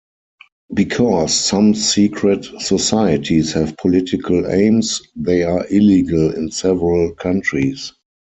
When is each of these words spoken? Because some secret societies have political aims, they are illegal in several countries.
Because 0.73 1.31
some 1.31 1.75
secret 1.75 2.45
societies 2.57 3.53
have 3.53 3.77
political 3.77 4.49
aims, 4.49 4.99
they 5.15 5.43
are 5.43 5.67
illegal 5.69 6.31
in 6.33 6.49
several 6.49 7.13
countries. 7.13 7.93